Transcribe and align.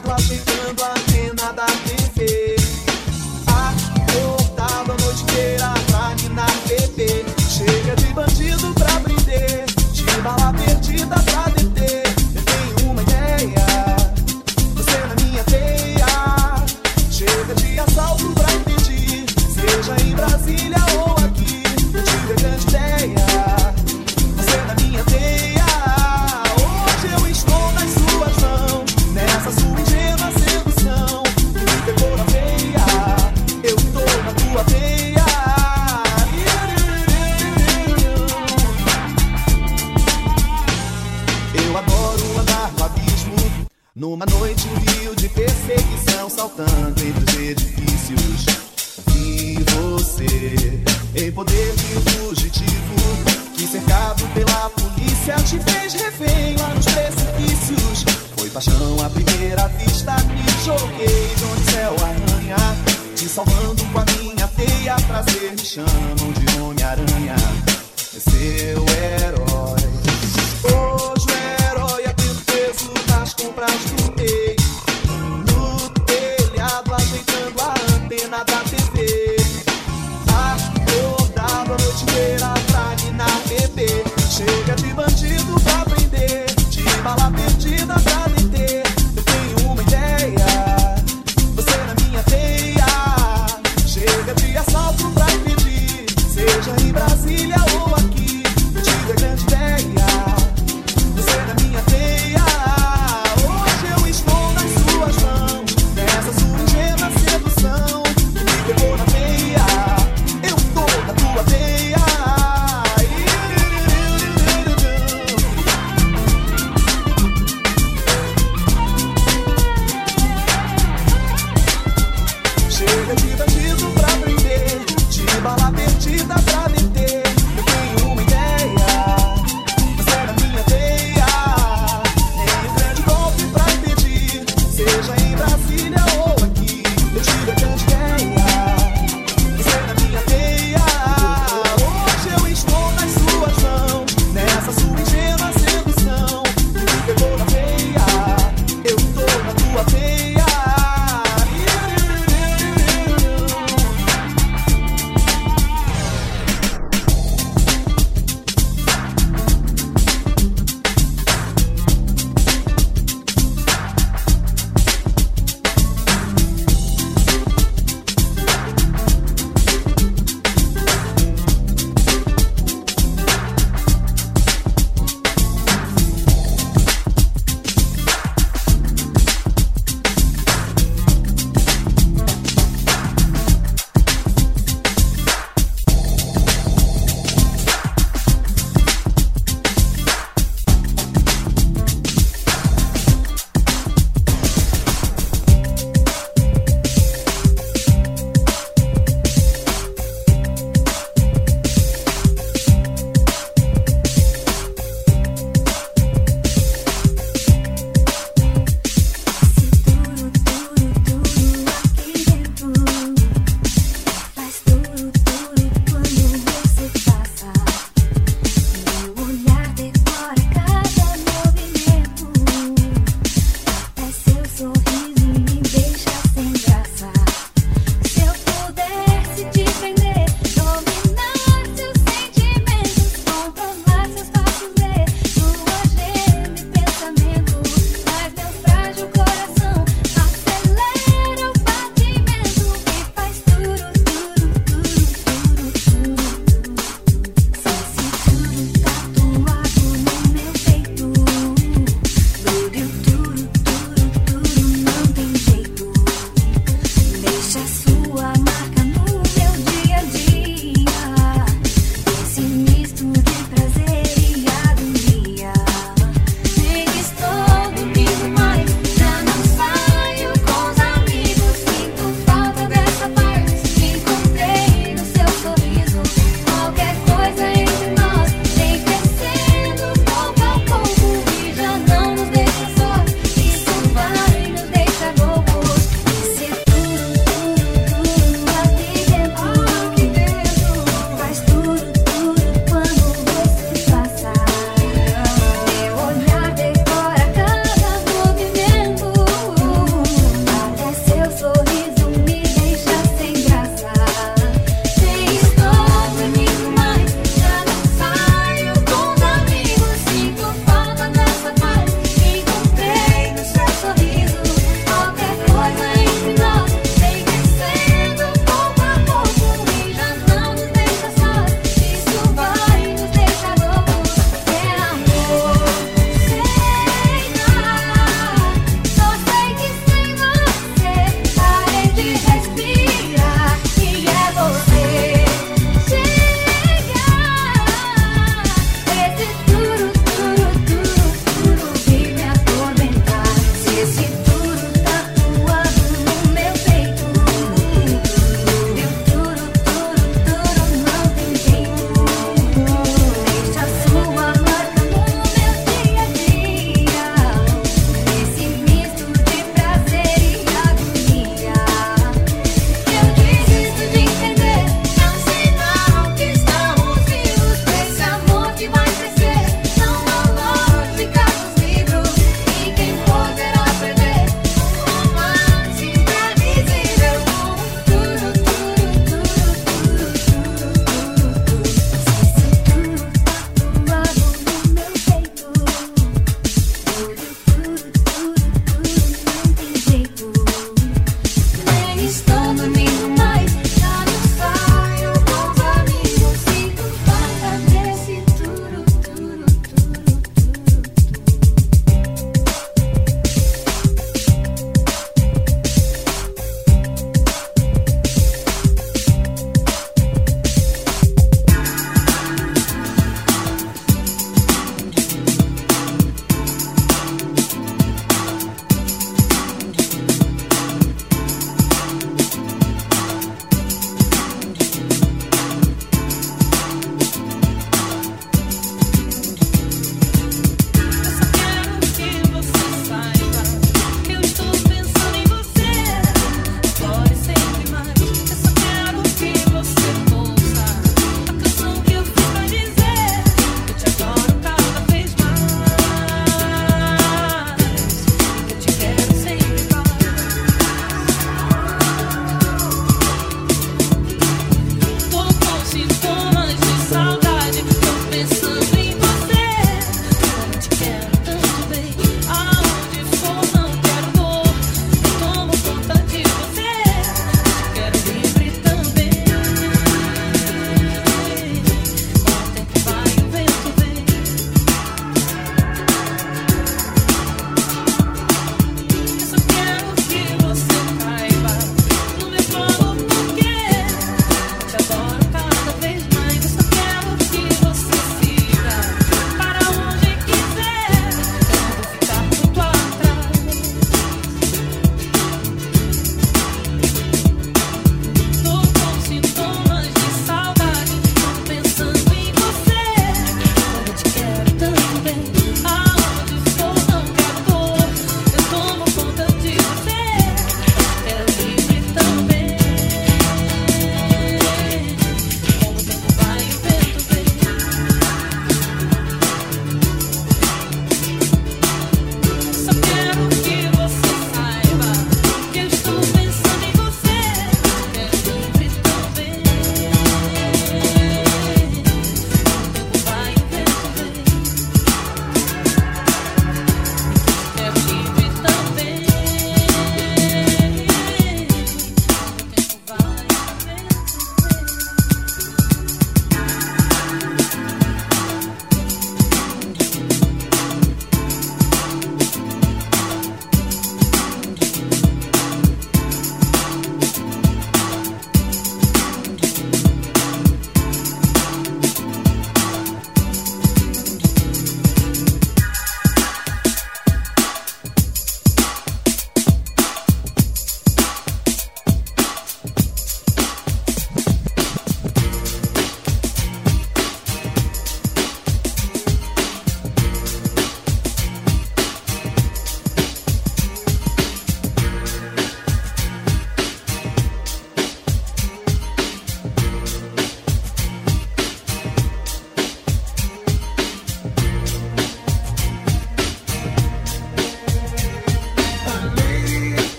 Telhado, 0.00 0.12
ajeitando 0.12 0.23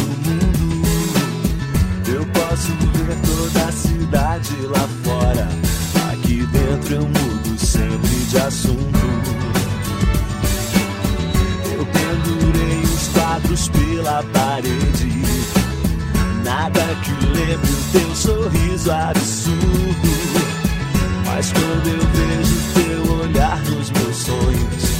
mundo. 0.00 0.88
Eu 2.08 2.24
posso 2.26 2.72
ver 2.72 3.16
toda 3.26 3.68
a 3.68 3.72
cidade 3.72 4.54
lá 4.66 4.88
fora. 5.04 5.48
Aqui 6.12 6.46
dentro 6.46 6.94
eu 6.94 7.02
mudo 7.02 7.58
sempre 7.58 8.08
de 8.30 8.38
assunto. 8.38 8.98
Eu 11.72 11.86
pendurei 11.86 12.80
os 12.82 13.08
quadros 13.08 13.68
pela 13.68 14.22
parede. 14.32 15.22
Nada 16.44 16.80
que 17.02 17.26
lembre 17.26 17.70
o 17.70 17.92
teu 17.92 18.14
sorriso 18.14 18.90
absurdo. 18.90 20.08
Mas 21.26 21.52
quando 21.52 21.86
eu 21.88 22.00
vejo 22.14 22.56
teu 22.74 23.18
olhar 23.20 23.58
nos 23.64 23.90
meus 23.90 24.16
sonhos. 24.16 24.97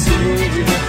see. 0.00 0.79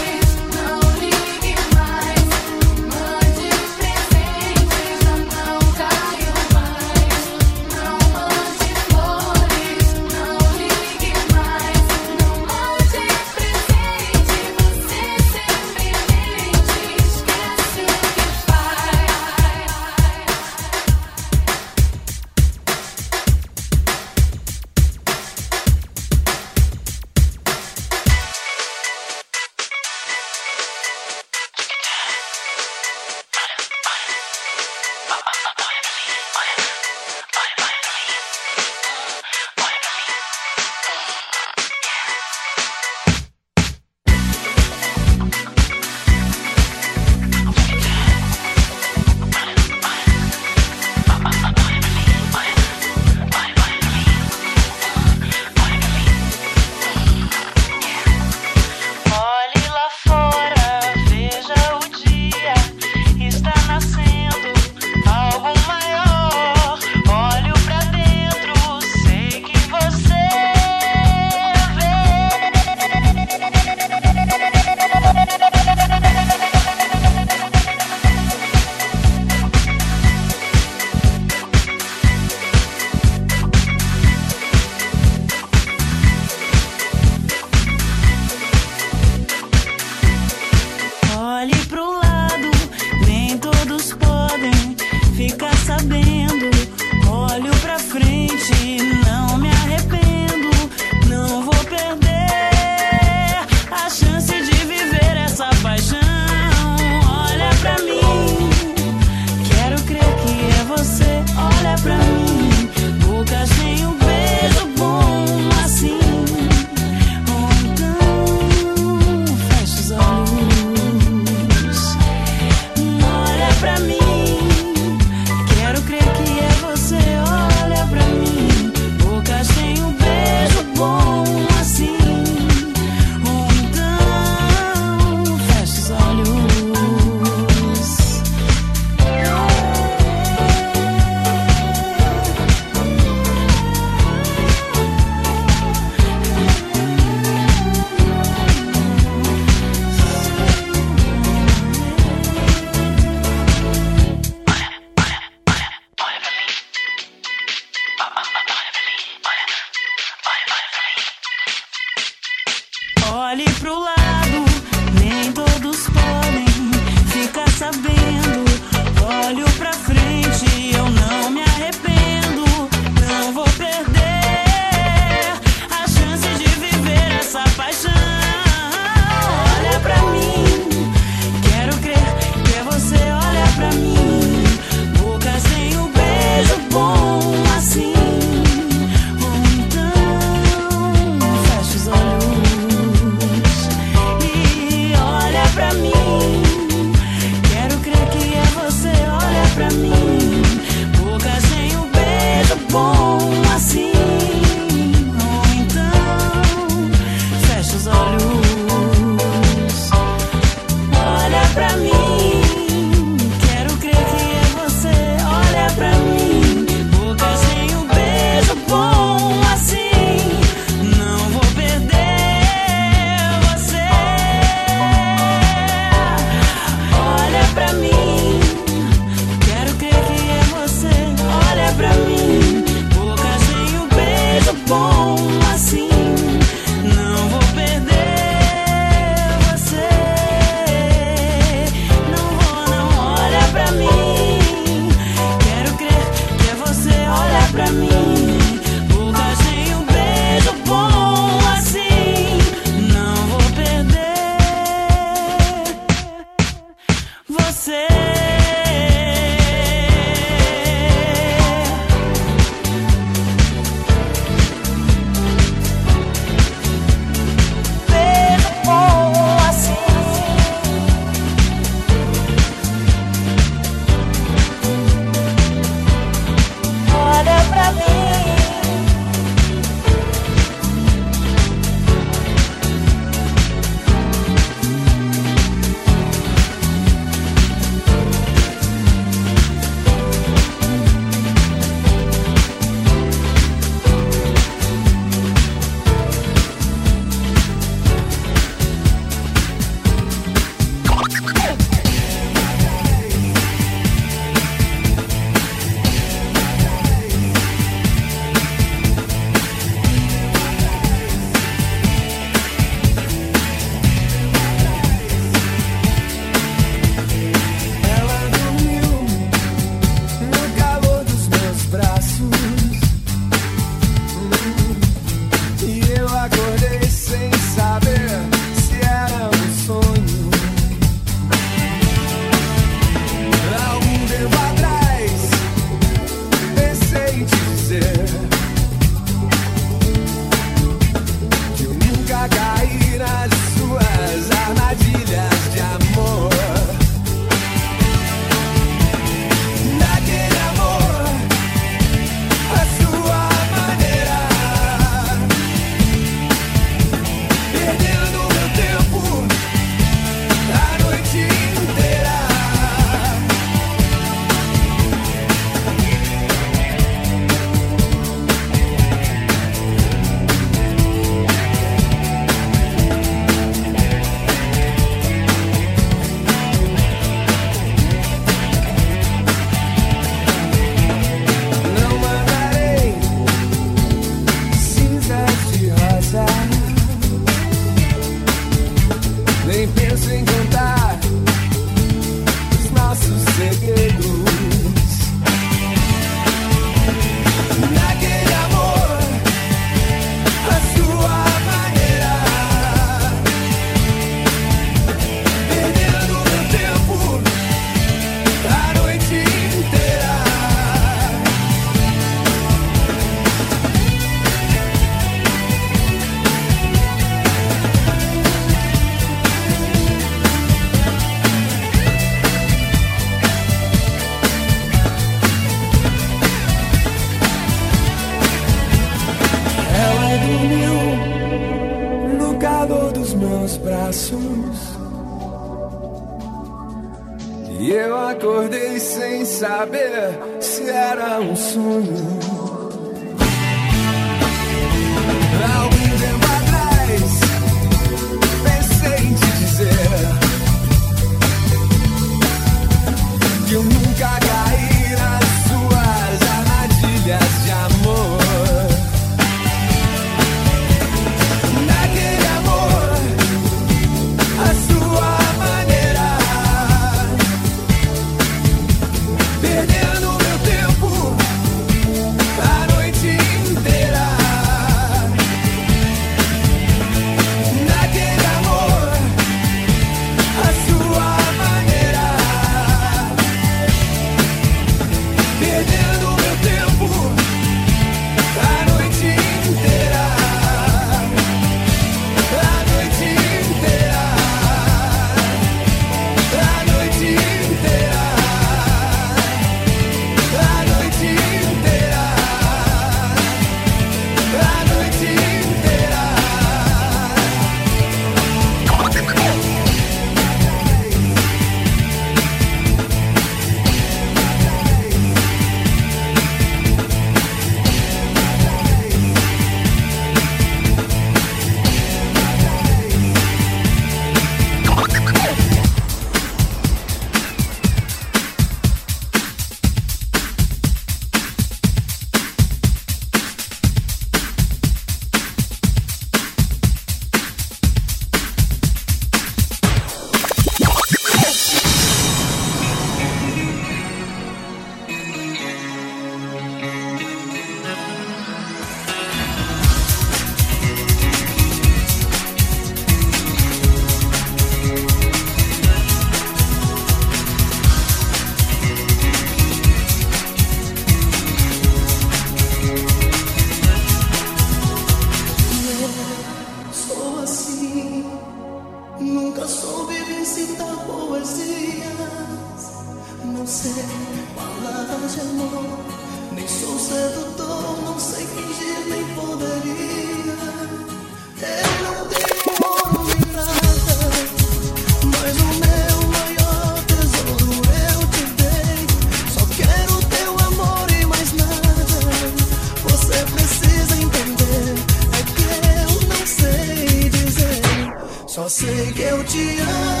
Sei 598.51 598.91
que 598.91 599.01
eu 599.03 599.23
te 599.23 599.61
amo 599.61 600.00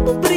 Bubble. 0.00 0.27